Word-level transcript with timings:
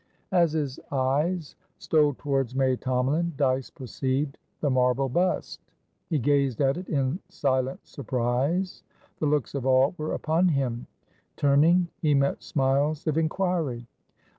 As 0.31 0.53
his 0.53 0.79
eyes 0.91 1.55
stole 1.77 2.15
towards 2.15 2.55
May 2.55 2.75
Tomalin, 2.75 3.33
Dyce 3.37 3.69
perceived 3.69 4.39
the 4.59 4.69
marble 4.71 5.07
bust. 5.07 5.59
He 6.09 6.17
gazed 6.17 6.59
at 6.59 6.75
it 6.75 6.89
in 6.89 7.19
silent 7.29 7.85
surprise. 7.85 8.81
The 9.19 9.27
looks 9.27 9.53
of 9.53 9.63
all 9.67 9.93
were 9.99 10.15
upon 10.15 10.47
him; 10.47 10.87
turning, 11.35 11.87
he 12.01 12.15
met 12.15 12.41
smiles 12.41 13.05
of 13.05 13.15
inquiry. 13.15 13.85